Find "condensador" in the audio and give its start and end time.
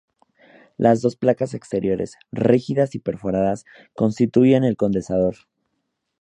4.75-5.35